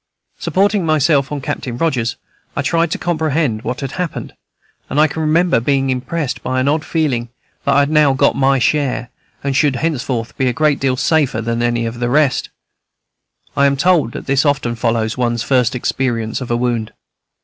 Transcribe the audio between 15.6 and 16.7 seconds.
experience of a